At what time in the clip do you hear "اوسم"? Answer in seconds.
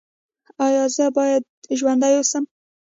2.17-2.43